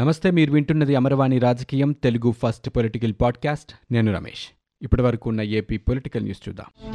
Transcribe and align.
నమస్తే 0.00 0.30
మీరు 0.30 0.52
వింటున్నది 0.52 0.96
అమరవాణి 0.96 1.38
రాజకీయం 1.38 1.92
తెలుగు 1.92 2.32
ఫస్ట్ 2.32 2.70
పొలిటికల్ 2.70 3.12
పాడ్కాస్ట్. 3.20 3.92
నేను 3.92 4.12
రమేష్. 4.12 4.48
ఇప్పటి 4.82 5.02
వరకు 5.02 5.28
ఉన్న 5.28 5.40
ఏపీ 5.40 5.76
పొలిటికల్ 5.76 6.22
న్యూస్ 6.22 6.48
చూద్దాం. 6.48 6.92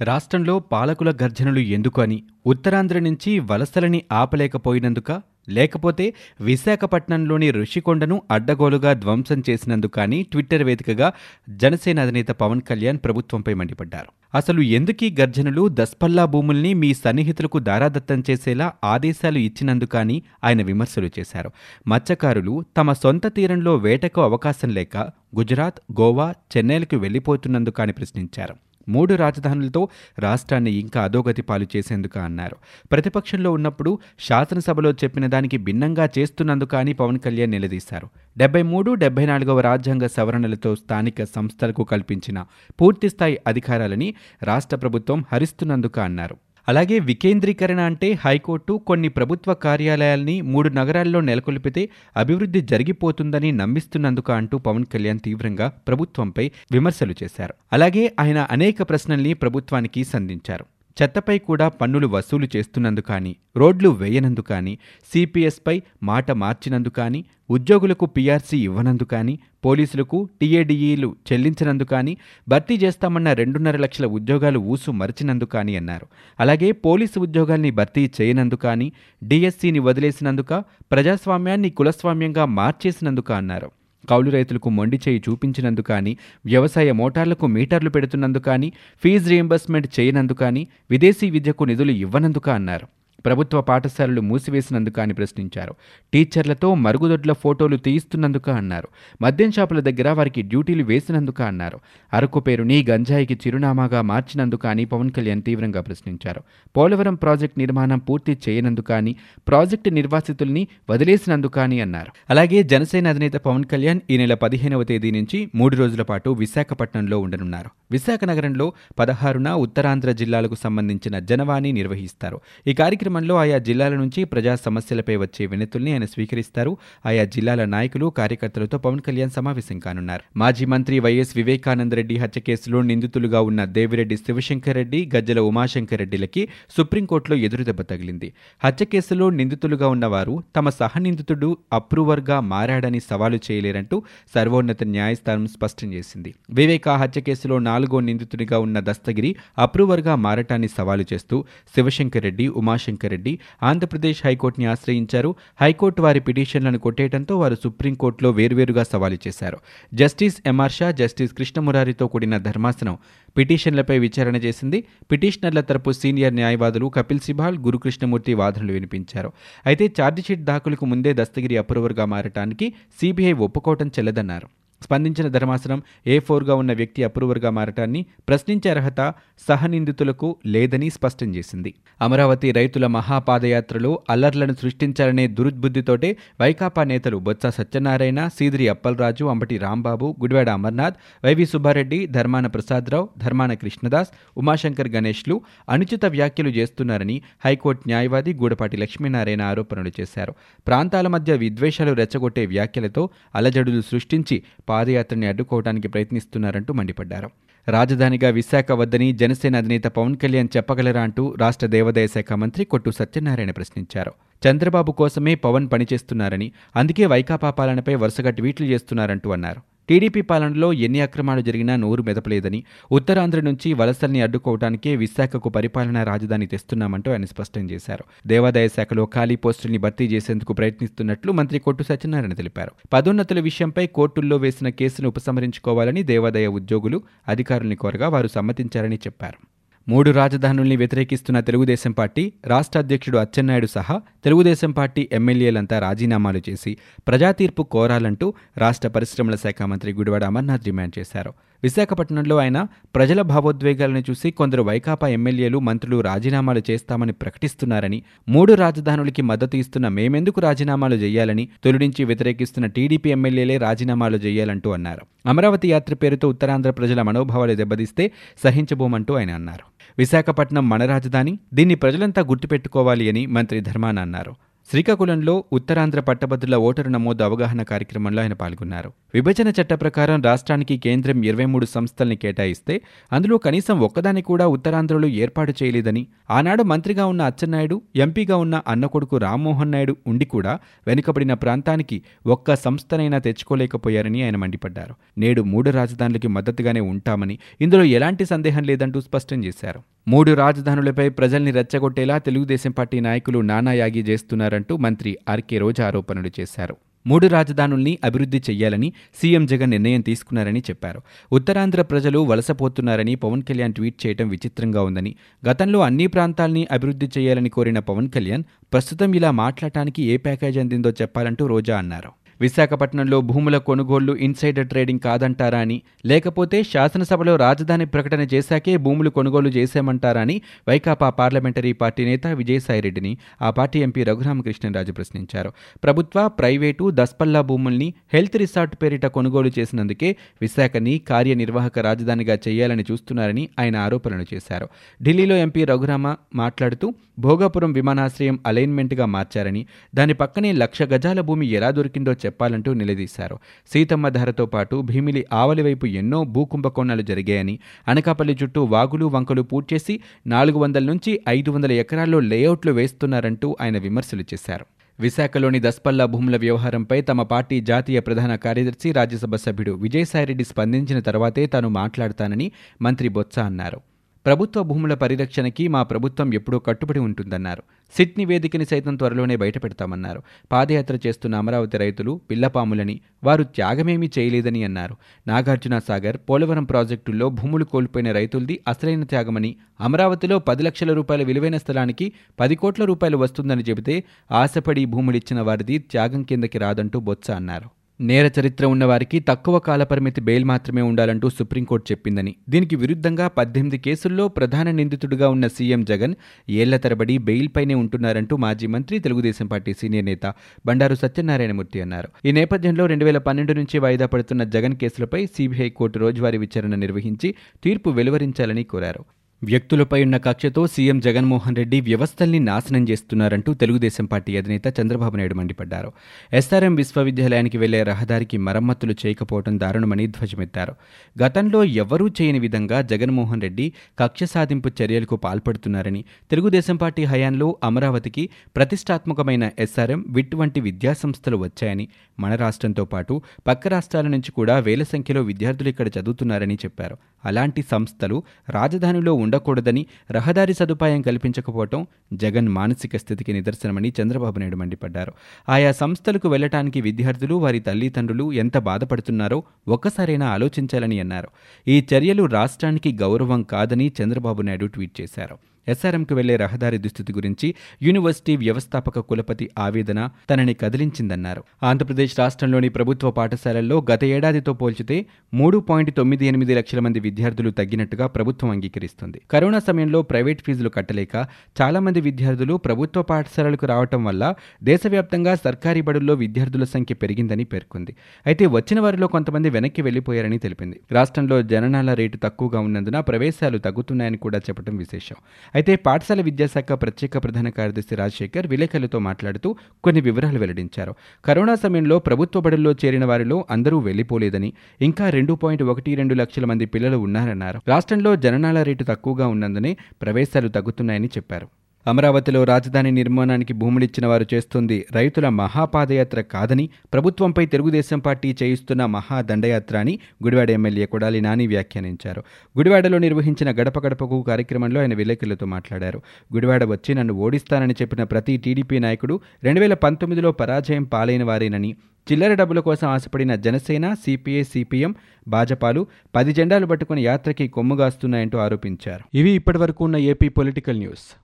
రాష్ట్రంలో 0.00 0.58
పాలకుల 0.58 1.10
గర్జనలు 1.22 1.58
ఎందుకు 1.58 2.02
అని 2.02 2.24
ఉత్తరాంధ్ర 2.46 2.98
నుంచి 2.98 3.38
వలసలని 3.38 4.02
ఆపలేకపోయినందుక 4.12 5.12
లేకపోతే 5.48 6.14
విశాఖపట్నంలోని 6.40 7.50
ఋషికొండను 7.50 8.22
అడ్డగోలుగా 8.30 8.92
ధ్వంసం 8.92 9.42
చేసినందుకు 9.50 9.90
కానీ 9.90 10.22
ట్విట్టర్ 10.22 10.62
వేదికగా 10.62 11.12
జనసేన 11.50 12.00
అధినేత 12.00 12.28
పవన్ 12.28 12.60
కళ్యాణ్ 12.60 12.98
ప్రభుత్వంపై 13.04 13.54
మండిపడ్డారు. 13.54 14.36
అసలు 14.36 14.60
ఎందుకీ 14.60 15.16
గర్జనలు 15.20 15.68
దస్పల్లా 15.72 16.24
భూముల్ని 16.24 16.74
మీ 16.74 16.94
సన్నిహితులకు 16.94 17.58
దారాదత్తం 17.58 18.22
చేసేలా 18.30 18.72
ఆదేశాలు 18.84 19.38
ఇచ్చినందుకని 19.38 20.22
ఆయన 20.44 20.62
విమర్శలు 20.62 21.10
చేశారు. 21.18 21.50
మత్స్యకారులు 21.88 22.64
తమ 22.76 22.92
సొంత 22.92 23.26
తీరంలో 23.26 23.76
వేటకు 23.76 24.20
అవకాశం 24.20 24.68
లేక 24.68 24.96
గుజరాత్ 25.38 26.00
గోవా 26.00 26.34
చెన్నైలకు 26.56 26.96
వెళ్ళిపోతున్నందుకు 26.96 27.82
అని 27.82 27.92
ప్రశ్నించారు. 27.92 28.54
మూడు 28.88 29.14
రాజధానులతో 29.14 29.88
రాష్ట్రాన్ని 30.18 30.72
ఇంకా 30.72 31.02
అధోగతి 31.02 31.42
పాలు 31.42 31.66
చేసేందుకు 31.76 32.18
అన్నారు. 32.18 32.56
ప్రతిపక్షంలో 32.92 33.52
ఉన్నప్పుడు 33.52 33.98
శాసనసభలో 34.20 34.92
చెప్పిన 34.92 35.26
దానికి 35.26 35.56
భిన్నంగా 35.56 36.08
చేస్తున్నందుక 36.18 36.74
అని 36.74 36.92
పవన్ 36.92 37.18
కళ్యాణ్ 37.18 37.50
నిలదీశారు. 37.50 38.08
డెబ్బై 38.38 38.62
మూడు 38.62 38.94
డెబ్బై 38.94 39.26
నాలుగవ 39.26 39.60
రాజ్యాంగ 39.60 40.06
సవరణలతో 40.06 40.74
స్థానిక 40.74 41.24
సంస్థలకు 41.24 41.84
కల్పించిన 41.84 42.44
పూర్తిస్థాయి 42.80 43.38
అధికారాలని 43.46 44.14
రాష్ట్ర 44.42 44.76
ప్రభుత్వం 44.76 45.24
హరిస్తున్నందుకు 45.32 46.00
అన్నారు. 46.00 46.36
అలాగే 46.68 46.98
వికేంద్రీకరణ 46.98 47.80
అంటే 47.80 48.18
హైకోర్టు 48.24 48.80
కొన్ని 48.86 49.08
ప్రభుత్వ 49.08 49.54
కార్యాలయాల్ని 49.54 50.40
మూడు 50.40 50.68
నగరాల్లో 50.68 51.20
నెలకొల్పితే 51.20 51.88
అభివృద్ధి 52.16 52.60
జరిగిపోతుందని 52.60 53.52
నమ్మిస్తున్నందుకు 53.52 54.32
అంటూ 54.32 54.58
పవన్ 54.58 54.84
కళ్యాణ్ 54.84 55.20
తీవ్రంగా 55.20 55.68
ప్రభుత్వంపై 55.68 56.50
విమర్శలు 56.72 57.14
చేశారు. 57.22 57.54
అలాగే 57.72 58.12
ఆయన 58.20 58.46
అనేక 58.50 58.82
ప్రశ్నల్ని 58.82 59.34
ప్రభుత్వానికి 59.34 60.04
సంధించారు. 60.04 60.66
చెత్తపై 60.96 61.38
కూడా 61.38 61.68
పన్నులు 61.68 62.06
వసూలు 62.06 62.48
చేస్తున్నందు 62.56 63.00
కానీ 63.00 63.36
రోడ్లు 63.56 63.90
వేయనందు 63.90 64.40
కానీ 64.40 64.78
సిపిఎస్పై 65.12 65.82
మాట 66.02 66.30
మార్చినందు 66.30 66.88
కానీ 66.88 67.20
ఉద్యోగులకు 67.50 68.06
పీఆర్సీ 68.06 68.58
ఇవ్వనందు 68.58 69.04
కానీ 69.04 69.34
పోలీసులకు 69.64 70.28
టీఏడీఈలు 70.40 71.16
చెల్లించినందు 71.28 71.84
కానీ 71.84 72.18
భర్తీ 72.48 72.76
చేస్తామన్న 72.76 73.32
రెండున్నర 73.32 73.76
లక్షల 73.76 74.06
ఉద్యోగాలు 74.06 74.58
ఊసు 74.58 74.90
మరిచినందుకు 74.90 75.50
కానీ 75.50 75.76
అన్నారు. 75.76 76.06
అలాగే 76.38 76.72
పోలీసు 76.72 77.18
ఉద్యోగాల్ని 77.20 77.70
భర్తీ 77.70 78.10
చేయనందు 78.20 78.54
కానీ 78.56 78.92
డిఎస్సీని 79.22 79.78
వదిలేసినందుక 79.78 80.52
ప్రజాస్వామ్యాన్ని 80.90 81.70
కులస్వామ్యంగా 81.70 82.46
మార్చేసినందుక 82.58 83.32
అన్నారు. 83.32 83.70
కౌలు 84.10 84.30
రైతులకు 84.30 84.70
మొండి 84.70 85.00
చేయి 85.04 85.22
చూపించినందుకు 85.26 85.88
కానీ 85.92 86.12
వ్యవసాయ 86.46 86.92
మోటార్లకు 87.02 87.46
మీటర్లు 87.46 87.90
పెడుతున్నందుకు 87.90 88.44
కానీ 88.44 88.68
ఫీజు 89.04 89.28
రీయింబర్స్మెంట్ 89.28 89.88
చేయనందుకు 90.00 90.38
కానీ 90.38 90.64
విదేశీ 90.90 91.28
విద్యకు 91.30 91.64
నిధులు 91.64 91.94
ఇవ్వనందుక 92.04 92.48
అన్నారు. 92.48 92.86
ప్రభుత్వ 93.24 93.60
పాఠశాలలు 93.60 94.20
మూసివేసినందుకు 94.20 95.00
అని 95.00 95.14
ప్రశ్నించారు. 95.14 95.74
టీచర్లతో 96.12 96.74
మరుగుదొడ్ల 96.74 97.32
ఫోటోలు 97.32 97.76
తీయిస్తున్నందుకు 97.76 98.50
అన్నారు. 98.50 98.88
మద్యం 99.22 99.52
షాపుల 99.52 99.80
దగ్గర 99.80 100.10
వారికి 100.10 100.42
డ్యూటీలు 100.42 100.84
వేసినందుకు 100.84 101.42
అన్నారు. 101.42 101.80
అరకు 102.12 102.40
పేరుని 102.40 102.86
గంజాయికి 102.90 103.34
చిరునామాగా 103.34 104.02
మార్చినందుక 104.02 104.66
అని 104.66 104.84
పవన్ 104.84 105.10
కళ్యాణ్ 105.10 105.42
తీవ్రంగా 105.42 105.80
ప్రశ్నించారు. 105.80 106.42
పోలవరం 106.76 107.14
ప్రాజెక్టు 107.14 107.60
నిర్మాణం 107.60 107.98
పూర్తి 107.98 108.38
చేయనందుక 108.48 108.92
అని 108.92 109.16
ప్రాజెక్టు 109.48 109.90
నిర్వాసితుల్ని 109.90 110.68
వదిలేసినందుక 110.90 111.58
అని 111.58 111.80
అన్నారు. 111.80 112.12
అలాగే 112.30 112.62
జనసేన 112.62 113.08
అధినేత 113.08 113.32
పవన్ 113.32 113.64
కళ్యాణ్ 113.64 114.00
ఈ 114.10 114.18
నెల 114.18 114.34
పదిహేనవ 114.34 114.84
తేదీ 114.84 115.10
నుంచి 115.10 115.50
మూడు 115.54 115.76
రోజుల 115.76 116.02
పాటు 116.02 116.30
విశాఖపట్నంలో 116.30 117.18
ఉండనున్నారు. 117.18 117.70
విశాఖ 117.92 118.24
నగరంలో 118.24 118.72
పదహారున 118.98 119.48
ఉత్తరాంధ్ర 119.52 120.12
జిల్లాలకు 120.12 120.54
సంబంధించిన 120.54 121.18
జనవాణి 121.18 121.72
నిర్వహిస్తారు. 121.72 122.40
ఈ 122.66 122.72
కార్యక్రమం 122.72 123.13
కార్యక్రమంలో 123.14 123.34
ఆయా 123.42 123.58
జిల్లాల 123.66 123.94
నుంచి 123.94 124.20
ప్రజా 124.24 124.52
సమస్యలపై 124.54 125.14
వచ్చే 125.16 125.42
వినతుల్ని 125.46 125.90
ఆయన 125.92 126.04
స్వీకరిస్తారు. 126.04 126.72
ఆయా 127.06 127.24
జిల్లాల 127.34 127.62
నాయకులు 127.74 128.06
కార్యకర్తలతో 128.18 128.76
పవన్ 128.78 129.02
కళ్యాణ్ 129.06 129.30
సమావేశం 129.30 129.78
కానున్నారు. 129.78 130.22
మాజీ 130.38 130.64
మంత్రి 130.64 130.96
వైఎస్ 130.98 131.32
వివేకానందరెడ్డి 131.36 132.16
హత్య 132.16 132.40
కేసులో 132.40 132.78
నిందితులుగా 132.82 133.40
ఉన్న 133.40 133.64
దేవిరెడ్డి 133.76 134.16
శివశంకర్ 134.16 134.76
రెడ్డి 134.80 135.00
గజ్జల 135.14 135.40
ఉమాశంకర్ 135.50 136.00
రెడ్డిలకి 136.02 136.42
సుప్రీంకోర్టులో 136.76 137.38
ఎదురుదెబ్బ 137.46 137.82
తగిలింది. 137.92 138.30
హత్య 138.64 138.84
కేసులో 138.84 139.28
నిందితులుగా 139.30 139.88
ఉన్నవారు 139.88 140.34
తమ 140.56 140.68
సహనిందితుడు 140.80 141.50
అప్రూవర్గా 141.72 142.38
మారాడని 142.52 143.02
సవాలు 143.10 143.40
చేయలేరంటూ 143.46 143.98
సర్వోన్నత 144.34 144.82
న్యాయస్థానం 144.96 145.46
స్పష్టం 145.46 145.88
చేసింది. 145.94 146.32
వివేకా 146.50 146.94
హత్య 146.96 147.20
కేసులో 147.20 147.58
నాలుగో 147.70 148.00
నిందితుడిగా 148.10 148.58
ఉన్న 148.66 148.78
దస్తగిరి 148.90 149.32
అప్రూవర్గా 149.58 150.16
మారటాన్ని 150.26 150.68
సవాలు 150.78 151.06
చేస్తూ 151.12 151.36
శివశంకర్ 151.74 152.26
రెడ్డి 152.28 152.48
ఉమాశంకర్ 152.60 153.03
రెడ్డి 153.08 153.38
ఆంధ్రప్రదేశ్ 153.62 154.22
హైకోర్టుని 154.24 154.66
ఆశ్రయించారు. 154.66 155.34
హైకోర్టు 155.60 156.02
వారి 156.02 156.20
పిటిషన్లను 156.20 156.78
కొట్టేయడంతో 156.78 157.38
వారు 157.38 157.54
సుప్రీంకోర్టులో 157.54 158.30
వేర్వేరుగా 158.30 158.82
సవాలు 158.82 159.18
చేశారు. 159.26 159.58
జస్టిస్ 159.94 160.36
ఎంఆర్ 160.46 160.72
షా 160.72 160.90
జస్టిస్ 160.90 161.32
కృష్ణమురారితో 161.32 162.06
కూడిన 162.06 162.38
ధర్మాసనం 162.38 162.98
పిటిషన్లపై 163.36 163.98
విచారణ 163.98 164.36
చేసింది. 164.36 164.84
పిటిషనర్ల 165.12 165.60
తరపు 165.60 165.90
సీనియర్ 165.90 166.34
న్యాయవాదులు 166.34 166.86
కపిల్ 166.86 167.20
సిబాల్ 167.20 167.58
గురుకృష్ణమూర్తి 167.58 168.34
వాదనలు 168.34 168.72
వినిపించారు. 168.72 169.32
అయితే 169.66 169.92
ఛార్జిషీట్ 170.02 170.40
దాఖలకు 170.40 170.86
ముందే 170.86 171.14
దస్తగిరి 171.14 171.56
అప్రూవర్గా 171.56 172.04
మారటానికి 172.04 172.74
సిబిఐ 173.00 173.32
ఒప్పుకోవటం 173.32 173.88
చెల్లదన్నారు. 173.88 174.63
స్పందించిన 174.84 175.28
ధర్మాసనం 175.28 175.80
ఏ 176.06 176.18
ఫోర్గా 176.18 176.54
ఉన్న 176.62 176.72
వ్యక్తి 176.72 177.00
అప్రూవర్గా 177.04 177.50
మారటాన్ని 177.50 178.00
ప్రశ్నించే 178.28 178.68
అర్హత 178.70 179.00
సహనిందితులకు 179.48 180.28
లేదని 180.46 180.90
స్పష్టం 180.90 181.28
చేసింది. 181.34 181.70
అమరావతి 182.00 182.48
రైతుల 182.52 182.86
మహాపాదయాత్రలో 182.96 183.92
అల్లర్లను 184.10 184.54
సృష్టించాలనే 184.62 185.26
దురుద్బుద్ధితోటే 185.38 186.10
వైకాపా 186.40 186.84
నేతలు 186.84 187.16
బొత్స 187.26 187.46
సత్యనారాయణ 187.58 188.20
సీదిరి 188.38 188.66
అప్పలరాజు 188.68 189.24
అంబటి 189.24 189.58
రాంబాబు 189.58 190.06
గుడివాడ 190.22 190.50
అమర్నాథ్ 190.50 190.96
వైవి 191.24 191.46
సుబ్బారెడ్డి 191.46 192.00
ధర్మాన 192.16 192.46
ప్రసాదరావు 192.46 193.08
ధర్మాన 193.18 193.52
కృష్ణదాస్ 193.54 194.10
ఉమాశంకర్ 194.36 194.88
గణేష్లు 194.88 195.36
అనుచిత 195.68 196.04
వ్యాఖ్యలు 196.14 196.50
చేస్తున్నారని 196.50 197.16
హైకోర్టు 197.44 197.84
న్యాయవాది 197.86 198.34
గూడపాటి 198.34 198.76
లక్ష్మీనారాయణ 198.76 199.42
ఆరోపణలు 199.42 199.92
చేశారు. 200.00 200.32
ప్రాంతాల 200.66 201.06
మధ్య 201.08 201.32
విద్వేషాలు 201.36 201.92
రెచ్చగొట్టే 201.92 202.46
వ్యాఖ్యలతో 202.46 203.02
అలజడులు 203.34 203.80
సృష్టించి 203.80 204.36
పాదయాత్రని 204.74 205.26
అడ్డుకోవడానికి 205.26 205.88
ప్రయత్నిస్తున్నారంటూ 205.88 206.72
మండిపడ్డారు. 206.74 207.30
రాజధానిగా 207.68 208.28
విశాఖ 208.28 208.72
వద్దని 208.72 209.12
జనసేన 209.12 209.56
అధినేత 209.56 209.86
పవన్ 209.98 210.16
కళ్యాణ్ 210.16 210.48
చెప్పగలరా 210.56 211.02
అంటూ 211.02 211.34
రాష్ట్ర 211.40 211.66
దేవాదాయ 211.66 212.06
శాఖ 212.06 212.32
మంత్రి 212.42 212.64
కొట్టు 212.64 212.90
సత్యనారాయణ 212.90 213.50
ప్రశ్నించారు. 213.50 214.12
చంద్రబాబు 214.44 214.92
కోసమే 214.92 215.34
పవన్ 215.34 215.68
పనిచేస్తున్నారని 215.72 216.48
అందుకే 216.76 217.06
వైకాపా 217.06 217.50
పాలనపై 217.50 217.94
వరుసగా 217.94 218.30
ట్వీట్లు 218.30 218.66
చేస్తున్నారంటూ 218.66 219.30
అన్నారు. 219.30 219.62
టీడీపీ 219.88 220.20
పాలనలో 220.20 220.72
ఎన్ని 220.72 221.00
అక్రమాలు 221.00 221.40
జరిగినా 221.40 221.76
నోరు 221.76 222.02
మెదపలేదని 222.02 222.64
ఉత్తరాంధ్ర 222.92 223.40
నుంచి 223.40 223.72
వలసల్ని 223.72 224.20
అడ్డుకోవడానికే 224.20 224.96
విశాఖకు 224.96 225.48
పరిపాలనా 225.48 226.02
రాజధాని 226.02 226.46
తెస్తున్నామంటూ 226.46 227.10
ఆయన 227.10 227.24
స్పష్టం 227.24 227.70
చేశారు. 227.70 228.04
దేవాదాయ 228.26 228.68
శాఖలో 228.68 229.04
ఖాళీ 229.14 229.36
పోస్టుల్ని 229.36 229.78
భర్తీ 229.78 230.06
చేసేందుకు 230.06 230.52
ప్రయత్నిస్తున్నట్లు 230.52 231.32
మంత్రి 231.32 231.58
కొట్టు 231.58 231.82
సత్యనారాయణ 231.82 232.34
తెలిపారు. 232.34 232.72
పదోన్నతుల 232.92 233.40
విషయంపై 233.40 233.86
కోర్టుల్లో 233.86 234.36
వేసిన 234.36 234.68
కేసును 234.68 235.08
ఉపసంహరించుకోవాలని 235.08 236.02
దేవాదాయ 236.02 236.46
ఉద్యోగులు 236.46 237.02
అధికారుల్ని 237.28 237.76
కోరగా 237.76 238.08
వారు 238.08 238.26
సమ్మతించారని 238.26 238.96
చెప్పారు. 238.96 239.53
మూడు 239.88 240.10
రాజధానుల్ని 240.10 240.76
వ్యతిరేకిస్తున్న 240.76 241.40
తెలుగుదేశం 241.40 241.92
పార్టీ 241.92 242.32
రాష్ట్ర 242.46 242.78
అధ్యక్షుడు 242.78 243.18
అచ్చెన్నాయుడు 243.18 243.66
సహా 243.66 243.96
తెలుగుదేశం 244.24 244.72
పార్టీ 244.72 245.08
ఎమ్మెల్యేలంతా 245.12 245.78
రాజీనామాలు 245.78 246.40
చేసి 246.48 246.78
ప్రజాతీర్పు 247.08 247.62
కోరాలంటూ 247.62 248.34
రాష్ట్ర 248.58 248.88
పరిశ్రమల 248.88 249.34
శాఖ 249.34 249.62
మంత్రి 249.62 249.92
గుడివాడ 249.92 250.24
అమర్నాథ్ 250.24 250.64
డిమాండ్ 250.64 250.98
చేశారు. 250.98 251.32
విశాఖపట్నంలో 251.64 252.36
ఆయన 252.36 252.66
ప్రజల 252.96 253.20
భావోద్వేగాలను 253.22 253.98
చూసి 253.98 254.30
కొందరు 254.30 254.62
వైకాపా 254.62 255.08
ఎమ్మెల్యేలు 255.08 255.58
మంత్రులు 255.58 256.00
రాజీనామాలు 256.00 256.62
చేస్తామని 256.70 257.12
ప్రకటిస్తున్నారని 257.12 258.02
మూడు 258.28 258.52
రాజధానులకి 258.52 259.22
మద్దతు 259.22 259.56
ఇస్తున్న 259.56 259.88
మేమెందుకు 259.88 260.40
రాజీనామాలు 260.40 260.94
చేయాలని 260.94 261.48
తొలి 261.64 261.78
నుంచి 261.78 262.04
వ్యతిరేకిస్తున్న 262.04 262.66
టీడీపీ 262.66 263.10
ఎమ్మెల్యేలే 263.10 263.58
రాజీనామాలు 263.58 264.16
చేయాలంటూ 264.16 264.70
అన్నారు. 264.70 265.06
అమరావతి 265.28 265.70
యాత్ర 265.70 265.94
పేరుతో 265.94 266.28
ఉత్తరాంధ్ర 266.28 266.70
ప్రజల 266.70 267.02
మనోభావాలు 267.02 267.54
దెబ్బతీస్తే 267.54 268.12
సహించబోమంటూ 268.44 269.14
ఆయన 269.14 269.30
అన్నారు. 269.30 269.64
విశాఖపట్నం 269.98 270.68
మన 270.68 270.84
రాజధాని 270.86 271.38
దీన్ని 271.54 271.74
ప్రజలంతా 271.74 272.22
గుర్తుపెట్టుకోవాలి 272.22 273.08
అని 273.08 273.26
మంత్రి 273.26 273.60
ధర్మాన 273.60 273.98
అన్నారు. 273.98 274.34
శ్రీకాకుళంలో 274.70 275.44
ఉత్తరాంధ్ర 275.52 276.00
పట్టభద్రుల 276.00 276.56
ఓటరు 276.56 276.88
నమోదు 276.88 277.22
అవగాహన 277.22 277.62
కార్యక్రమంలో 277.62 278.22
ఆయన 278.22 278.32
పాల్గొన్నారు. 278.32 278.92
విభజన 279.14 279.48
చట్ట 279.48 279.72
ప్రకారం 279.72 280.22
రాష్ట్రానికి 280.22 280.78
కేంద్రం 280.78 281.24
ఇరవై 281.24 281.44
మూడు 281.44 281.66
సంస్థల్ని 281.66 282.16
కేటాయిస్తే 282.16 282.82
అందులో 283.12 283.38
కనీసం 283.38 283.80
ఒక్కదాన్ని 283.80 284.22
కూడా 284.22 284.46
ఉత్తరాంధ్రలో 284.46 285.08
ఏర్పాటు 285.08 285.54
చేయలేదని 285.62 286.06
ఆనాడు 286.30 286.62
మంత్రిగా 286.62 287.06
ఉన్న 287.06 287.22
అచ్చెన్నాయుడు 287.22 287.82
ఎంపీగా 287.96 288.36
ఉన్న 288.36 288.62
అన్న 288.66 288.86
కొడుకు 288.86 289.16
రామ్మోహన్ 289.16 289.72
నాయుడు 289.72 289.96
ఉండి 290.06 290.24
కూడా 290.24 290.58
వెనుకబడిన 290.86 291.34
ప్రాంతానికి 291.34 292.02
ఒక్క 292.26 292.54
సంస్థనైనా 292.54 293.18
తెచ్చుకోలేకపోయారని 293.18 294.22
ఆయన 294.22 294.36
మండిపడ్డారు. 294.36 294.94
నేడు 295.18 295.42
మూడు 295.42 295.70
రాజధానులకి 295.70 296.28
మద్దతుగానే 296.28 296.80
ఉంటామని 296.80 297.38
ఇందులో 297.60 297.84
ఎలాంటి 297.84 298.24
సందేహం 298.24 298.62
లేదంటూ 298.62 299.00
స్పష్టం 299.00 299.44
చేశారు. 299.44 299.82
మూడు 300.06 300.34
రాజధానులపై 300.34 301.08
ప్రజల్ని 301.08 301.50
రెచ్చగొట్టేలా 301.50 302.18
తెలుగుదేశం 302.18 302.70
పార్టీ 302.70 303.00
నాయకులు 303.00 303.38
నానాయాగి 303.40 304.02
చేస్తున్నారంటూ 304.02 304.76
మంత్రి 304.76 305.18
ఆర్కే 305.28 305.58
రోజా 305.58 305.86
ఆరోపణలు 305.86 306.30
చేశారు. 306.40 306.76
మూడు 307.06 307.26
రాజధానుల్ని 307.26 307.98
అభివృద్ధి 308.04 308.42
చెయ్యాలని 308.50 308.92
సీఎం 309.22 309.46
జగన్ 309.46 309.70
నిర్ణయం 309.70 310.00
తీసుకున్నారని 310.00 310.60
చెప్పారు. 310.60 311.00
ఉత్తరాంధ్ర 311.32 311.82
ప్రజలు 311.82 312.18
వలసపోతున్నారని 312.18 313.14
పవన్ 313.14 313.42
కళ్యాణ్ 313.42 313.74
ట్వీట్ 313.74 314.06
చేయడం 314.06 314.28
విచిత్రంగా 314.28 314.82
ఉందని 314.82 315.14
గతంలో 315.50 315.80
అన్ని 315.80 316.06
ప్రాంతాల్ని 316.06 316.66
అభివృద్ధి 316.72 317.08
చేయాలని 317.18 317.48
కోరిన 317.48 317.78
పవన్ 317.78 318.10
కళ్యాణ్ 318.10 318.44
ప్రస్తుతం 318.72 319.14
ఇలా 319.14 319.30
మాట్లాడటానికి 319.30 320.02
ఏ 320.02 320.16
ప్యాకేజ్ 320.16 320.58
అందిందో 320.58 320.92
చెప్పాలంటూ 321.02 321.46
రోజా 321.46 321.78
అన్నారు. 321.78 322.23
విశాఖపట్నంలో 322.44 323.18
భూముల 323.20 323.56
కొనుగోళ్ళు 323.58 324.12
ఇన్సైడర్ 324.12 324.66
ట్రేడింగ్ 324.66 325.00
కాదంటారా 325.00 325.58
అని 325.58 325.76
లేకపోతే 326.06 326.62
శాసనసభలో 326.62 327.36
రాజధాని 327.36 327.86
ప్రకటన 327.86 328.20
చేశాకే 328.34 328.76
భూములు 328.76 329.10
కొనుగోలు 329.10 329.48
చేశామంటారా 329.48 330.20
అని 330.20 330.36
వైకాపా 330.68 331.08
పార్లమెంటరీ 331.10 331.72
పార్టీ 331.72 332.04
నేత 332.04 332.26
విజయసాయిరెడ్డిని 332.26 333.12
ఆ 333.42 333.50
పార్టీ 333.50 333.78
ఎంపీ 333.82 334.02
రఘురామకృష్ణరాజు 334.04 334.92
ప్రశ్నించారు. 334.92 335.52
ప్రభుత్వ 335.84 336.28
ప్రైవేటు 336.28 336.90
దస్పల్లా 336.94 337.40
భూముల్ని 337.40 337.88
హెల్త్ 338.14 338.36
రిసార్ట్ 338.36 338.76
పేరిట 338.82 339.06
కొనుగోలు 339.06 339.50
చేసినందుకే 339.58 340.16
విశాఖని 340.40 340.94
కార్యనిర్వాహక 340.98 341.78
రాజధానిగా 341.78 342.36
చేయాలని 342.48 342.84
చూస్తున్నారని 342.90 343.48
ఆయన 343.58 343.76
ఆరోపణలు 343.76 344.26
చేశారు. 344.34 344.68
ఢిల్లీలో 345.02 345.36
ఎంపీ 345.36 345.64
రఘురామ 345.64 346.14
మాట్లాడుతూ 346.34 346.86
భోగాపురం 347.18 347.72
విమానాశ్రయం 347.72 348.36
అలైన్మెంట్గా 348.46 349.06
మార్చారని 349.06 349.66
దాని 349.94 350.14
పక్కనే 350.14 350.52
లక్ష 350.52 350.82
గజాల 350.82 351.20
భూమి 351.20 351.46
ఎలా 351.46 351.70
దొరికిందో 351.70 352.12
చెప్పాలంటూ 352.34 352.74
నిలదీశారు. 352.74 353.38
సీతమ్మ 353.72 354.08
ధరతో 354.08 354.46
పాటు 354.46 354.76
భీమిలి 354.80 355.26
ఆవలివైపు 355.32 355.86
ఎన్నో 355.86 356.24
భూకుంభకోణాలు 356.24 357.02
జరిగాయని 357.02 357.58
అనకాపల్లి 357.88 358.38
చుట్టూ 358.42 358.64
వాగులు 358.64 359.06
వంకలు 359.06 359.42
పూడ్చేసి 359.42 360.00
నాలుగు 360.26 360.58
వందల 360.58 360.84
నుంచి 360.84 361.20
ఐదు 361.28 361.50
వందల 361.50 361.72
ఎకరాల్లో 361.72 362.20
లేఅవుట్లు 362.20 362.72
వేస్తున్నారంటూ 362.72 363.56
ఆయన 363.60 363.78
విమర్శలు 363.78 364.22
చేశారు. 364.22 364.66
విశాఖలోని 365.00 365.60
దస్పల్లా 365.60 366.04
భూముల 366.04 366.36
వ్యవహారంపై 366.36 367.00
తమ 367.00 367.22
పార్టీ 367.22 367.60
జాతీయ 367.60 368.00
ప్రధాన 368.00 368.34
కార్యదర్శి 368.34 368.92
రాజ్యసభ 368.92 369.34
సభ్యుడు 369.36 369.70
విజయసాయిరెడ్డి 369.70 370.44
స్పందించిన 370.44 370.98
తర్వాతే 370.98 371.46
తాను 371.46 371.68
మాట్లాడతానని 371.68 372.52
మంత్రి 372.82 373.08
బొత్స 373.08 373.38
అన్నారు. 373.38 373.80
ప్రభుత్వ 374.26 374.62
భూముల 374.62 374.94
పరిరక్షణకి 374.94 375.68
మా 375.68 375.82
ప్రభుత్వం 375.82 376.34
ఎప్పుడూ 376.34 376.58
కట్టుబడి 376.58 376.98
ఉంటుందన్నారు. 376.98 377.62
సిట్ 377.94 378.18
నివేదికని 378.18 378.64
సైతం 378.64 378.96
త్వరలోనే 378.96 379.36
బయటపెడతామన్నారు 379.36 380.22
పాదయాత్ర 380.52 380.98
చేస్తున్న 381.06 381.34
అమరావతి 381.36 381.78
రైతులు 381.78 382.20
పిల్లపాములని 382.30 383.00
వారు 383.24 383.44
త్యాగమేమీ 383.44 384.10
చేయలేదని 384.18 384.64
అన్నారు. 384.64 384.96
నాగార్జున 385.26 385.78
సాగర్ 385.78 386.16
పోలవరం 386.30 386.64
ప్రాజెక్టుల్లో 386.64 387.28
భూములు 387.28 387.64
కోల్పోయిన 387.64 388.12
రైతులది 388.12 388.60
అసలైన 388.68 389.04
త్యాగమని 389.04 389.56
అమరావతిలో 389.80 390.38
పది 390.38 390.62
లక్షల 390.62 390.92
రూపాయల 390.92 391.22
విలువైన 391.22 391.56
స్థలానికి 391.56 392.12
పది 392.40 392.56
కోట్ల 392.56 392.84
రూపాయలు 392.84 393.16
వస్తుందని 393.16 393.62
చెబితే 393.62 394.04
ఆశపడి 394.30 394.84
భూములిచ్చిన 394.84 395.40
వారిది 395.40 395.78
త్యాగం 395.78 396.22
కిందకి 396.22 396.58
రాదంటూ 396.58 397.00
బొత్స 397.00 397.30
అన్నారు. 397.30 397.83
నేర 398.00 398.30
చరిత్ర 398.40 398.66
ఉన్నవారికి 398.66 399.20
తక్కువ 399.20 399.58
కాలపరిమితి 399.58 400.20
బెయిల్ 400.20 400.44
మాత్రమే 400.44 400.82
ఉండాలంటూ 400.82 401.28
సుప్రీంకోర్టు 401.28 401.92
చెప్పిందని. 401.92 402.36
దీనికి 402.48 402.76
విరుద్ధంగా 402.76 403.28
పద్దెనిమిది 403.28 403.78
కేసుల్లో 403.78 404.28
ప్రధాన 404.28 404.70
నిందితుడిగా 404.70 405.28
ఉన్న 405.28 405.46
సీఎం 405.46 405.84
జగన్ 405.84 406.14
ఏళ్ళ 406.50 406.76
తరబడి 406.76 407.18
బెయిల్పైనే 407.18 407.74
ఉంటున్నారంటూ 407.74 408.36
మాజీ 408.36 408.66
మంత్రి 408.66 408.98
తెలుగుదేశం 408.98 409.46
పార్టీ 409.46 409.72
సీనియర్ 409.72 410.04
నేత 410.04 410.34
బండారు 410.66 410.94
సత్యనారాయణమూర్తి 410.94 411.80
అన్నారు. 411.80 412.08
ఈ 412.24 412.32
నేపథ్యంలో 412.32 412.86
రెండు 412.86 413.04
వేల 413.04 413.18
పన్నెండు 413.18 413.52
నుంచి 413.52 413.78
వాయిదా 413.78 414.06
పడుతున్న 414.06 414.44
జగన్ 414.44 414.76
కేసులపై 414.76 415.26
సీబీఐ 415.26 415.70
కోర్టు 415.70 415.98
రోజువారీ 415.98 416.38
విచారణ 416.38 416.74
నిర్వహించి 416.74 417.34
తీర్పు 417.62 417.90
వెలువరించాలని 417.90 418.64
కోరారు. 418.64 419.04
వ్యక్తులపై 419.42 420.04
ఉన్న 420.04 420.16
కక్షతో 420.16 420.66
సీఎం 420.66 420.98
జగన్మోహన్ 421.00 421.56
రెడ్డి 421.56 421.80
వ్యవస్థల్ని 421.80 422.40
నాశనం 422.40 422.88
చేస్తున్నారంటూ 422.88 423.54
తెలుగుదేశం 423.54 424.06
పార్టీ 424.06 424.36
అధినేత 424.36 424.66
చంద్రబాబు 424.80 425.16
నాయుడు 425.16 425.34
మండిపడ్డారు. 425.34 425.90
ఎస్ఆర్ఎం 426.32 426.74
విశ్వవిద్యాలయానికి 426.74 427.58
వెళ్ళే 427.58 427.82
రహదారికి 427.82 428.38
మరమ్మతులు 428.38 428.94
చేయకపోవడం 429.02 429.60
దారుణమని 429.60 430.06
ధ్వజమెత్తారు. 430.06 430.74
గతంలో 431.22 431.64
ఎవరూ 431.64 432.06
చేయని 432.20 432.38
విధంగా 432.38 432.80
జగన్మోహన్ 432.82 433.42
రెడ్డి 433.42 433.72
కక్ష 433.98 434.24
సాధింపు 434.24 434.70
చర్యలకు 434.80 435.16
పాల్పడుతున్నారని 435.16 436.04
తెలుగుదేశం 436.30 436.76
పార్టీ 436.76 437.04
హయాంలో 437.04 437.56
అమరావతికి 437.62 438.30
ప్రతిష్టాత్మకమైన 438.56 439.50
ఎస్ఆర్ఎం 439.58 440.04
విట్ 440.08 440.34
వంటి 440.34 440.60
విద్యాసంస్థలు 440.60 441.36
వచ్చాయని 441.36 441.88
మన 442.20 442.34
రాష్ట్రంతో 442.34 442.84
పాటు 442.84 443.14
పక్క 443.46 443.68
రాష్ట్రాల 443.68 444.06
నుంచి 444.06 444.30
కూడా 444.32 444.58
వేల 444.58 444.82
సంఖ్యలో 444.82 445.22
విద్యార్థులు 445.22 445.68
ఇక్కడ 445.68 445.88
చదువుతున్నారని 445.98 446.58
చెప్పారు. 446.64 446.96
అలాంటి 447.24 447.62
సంస్థలు 447.70 448.16
రాజధానిలో 448.50 449.12
ఉండకూడదని 449.24 449.82
రహదారి 450.10 450.54
సదుపాయం 450.54 451.00
కల్పించకపోవటం 451.02 451.86
జగన్ 452.12 452.48
మానసిక 452.58 452.96
స్థితికి 452.96 453.32
నిదర్శనమని 453.32 453.92
చంద్రబాబు 454.00 454.38
నాయుడు 454.38 454.56
మండిపడ్డారు. 454.56 455.12
ఆయా 455.48 455.72
సంస్థలకు 455.72 456.28
వెళ్ళటానికి 456.28 456.80
విద్యార్థులు 456.80 457.34
వారి 457.46 457.60
తల్లిదండ్రులు 457.60 458.26
ఎంత 458.42 458.58
బాధపడుతున్నారో 458.70 459.40
ఒక్కసారైనా 459.68 460.28
ఆలోచించాలని 460.36 460.98
అన్నారు. 461.00 461.28
ఈ 461.68 461.78
చర్యలు 461.94 462.24
రాష్ట్రానికి 462.38 462.92
గౌరవం 463.02 463.42
కాదని 463.54 463.88
చంద్రబాబు 463.98 464.42
నాయుడు 464.42 464.66
ట్వీట్ 464.66 464.96
చేశారు. 465.00 465.36
ఎస్ఆర్ఎంకు 465.68 466.14
వెళ్ళే 466.14 466.36
రహదారి 466.36 466.78
దుస్థితి 466.78 467.12
గురించి 467.12 467.54
యూనివర్సిటీ 467.82 468.36
వ్యవస్థాపక 468.36 468.98
కులపతి 468.98 469.50
ఆవేదన 469.58 470.08
తనని 470.30 470.54
కదిలించిందన్నారు. 470.54 471.44
ఆంధ్రప్రదేశ్ 471.62 472.18
రాష్ట్రంలోని 472.18 472.68
ప్రభుత్వ 472.68 473.10
పాఠశాలల్లో 473.10 473.86
గత 473.92 474.04
ఏడాదితో 474.04 474.52
పోల్చితే 474.52 475.06
మూడు 475.34 475.58
పాయింట్ 475.58 475.96
తొమ్మిది 475.96 476.26
ఎనిమిది 476.26 476.54
లక్షల 476.54 476.78
మంది 476.78 477.00
విద్యార్థులు 477.00 477.50
తగ్గినట్టుగా 477.50 478.06
ప్రభుత్వం 478.06 478.50
అంగీకరిస్తుంది. 478.50 479.20
కరోనా 479.30 479.58
సమయంలో 479.58 480.02
ప్రైవేట్ 480.02 480.42
ఫీజులు 480.42 480.68
కట్టలేక 480.68 481.26
చాలా 481.60 481.80
మంది 481.80 482.00
విద్యార్థులు 482.00 482.54
ప్రభుత్వ 482.54 483.02
పాఠశాలలకు 483.02 483.66
రావటం 483.66 484.04
వల్ల 484.04 484.34
దేశవ్యాప్తంగా 484.62 485.34
సర్కారీ 485.34 485.80
బడుల్లో 485.80 486.14
విద్యార్థుల 486.14 486.64
సంఖ్య 486.64 486.94
పెరిగిందని 486.94 487.44
పేర్కొంది. 487.44 487.96
అయితే 488.26 488.46
వచ్చిన 488.46 488.80
వారిలో 488.80 489.06
కొంతమంది 489.06 489.50
వెనక్కి 489.50 489.82
వెళ్ళిపోయారని 489.82 490.38
తెలిపింది. 490.38 490.80
రాష్ట్రంలో 490.92 491.42
జననాల 491.42 491.94
రేటు 491.94 492.16
తక్కువగా 492.16 492.60
ఉన్నందున 492.60 493.00
ప్రవేశాలు 493.00 493.58
తగ్గుతున్నాయని 493.58 494.16
కూడా 494.16 494.38
చెప్పడం 494.38 494.76
విశేషం. 494.76 495.16
అయితే 495.54 495.76
పాఠశాల 495.76 496.20
విద్యాశాఖ 496.20 496.72
ప్రత్యేక 496.72 497.18
ప్రధాన 497.24 497.48
కార్యదర్శి 497.48 497.94
రాజశేఖర్ 497.94 498.46
విలేకరులతో 498.46 498.98
మాట్లాడుతూ 498.98 499.56
కొన్ని 499.84 500.00
వివరాలు 500.00 500.38
వెల్లడించారు. 500.38 500.94
కరోనా 501.24 501.54
సమయంలో 501.54 501.98
ప్రభుత్వ 501.98 502.40
బడుల్లో 502.40 502.72
చేరిన 502.72 503.04
వారిలో 503.04 503.44
అందరూ 503.50 503.78
వెళ్ళిపోలేదని 503.78 504.52
ఇంకా 504.80 505.10
రెండు 505.10 505.32
పాయింట్ 505.32 505.62
ఒకటి 505.62 505.94
రెండు 505.94 506.14
లక్షల 506.14 506.44
మంది 506.44 506.66
పిల్లలు 506.66 506.96
ఉన్నారన్నారు. 506.96 507.60
రాష్ట్రంలో 507.68 508.16
జననాల 508.16 508.62
రేటు 508.62 508.84
తక్కువగా 508.84 509.26
ఉన్నందునే 509.26 509.76
ప్రవేశాలు 510.02 510.48
తగ్గుతున్నాయని 510.48 511.06
చెప్పారు. 511.06 511.48
అమరావతిలో 511.86 512.44
రాజధాని 512.44 512.90
నిర్మాణానికి 512.90 513.52
భూములిచ్చిన 513.52 514.06
వారు 514.06 514.26
చేస్తుంది 514.34 514.86
రైతుల 514.92 515.28
మహాపాదయాత్ర 515.28 516.20
కాదని 516.20 516.70
ప్రభుత్వంపై 516.92 517.46
తెలుగుదేశం 517.46 517.98
పార్టీ 517.98 518.36
చేయిస్తున్న 518.42 518.86
మహాదండయాత్ర 518.86 519.76
అని 519.76 519.98
గుడివాడ 520.24 520.50
ఎమ్మెల్యే 520.50 520.86
కొడాలి 520.86 521.20
నాని 521.20 521.46
వ్యాఖ్యానించారు. 521.46 522.22
గుడివాడలో 522.58 522.98
నిర్వహించిన 522.98 523.50
గడప 523.50 523.86
గడపకు 523.86 524.22
కార్యక్రమంలో 524.22 524.80
ఆయన 524.80 524.94
విలేకరులతో 524.94 525.46
మాట్లాడారు. 525.46 526.02
గుడివాడ 526.34 526.64
వచ్చి 526.64 526.94
నన్ను 526.94 527.14
ఓడిస్తానని 527.14 527.74
చెప్పిన 527.82 528.02
ప్రతి 528.02 528.36
టీడీపీ 528.36 528.78
నాయకుడు 528.78 529.20
రెండు 529.44 529.60
వేల 529.60 529.74
పంతొమ్మిదిలో 529.74 530.32
పరాజయం 530.32 530.84
పాలైన 530.84 531.24
వారేనని 531.24 531.74
చిల్లర 532.12 532.34
డబ్బుల 532.34 532.60
కోసం 532.60 532.88
ఆశపడిన 532.88 533.34
జనసేన 533.34 533.94
సిపిఐ 533.94 534.42
సిపిఎం 534.42 534.94
భాజపాలు 535.28 535.86
పది 536.14 536.32
జెండాలు 536.32 536.66
పట్టుకుని 536.66 537.04
యాత్రకి 537.04 537.48
కొమ్ముగాస్తున్నాయంటూ 537.48 538.38
ఆరోపించారు. 538.38 539.16
ఇవి 539.16 539.30
ఇప్పటివరకు 539.30 539.84
ఉన్న 539.84 539.96
ఏపీ 539.96 540.28
పొలిటికల్ 540.28 540.78
న్యూస్. 540.78 541.23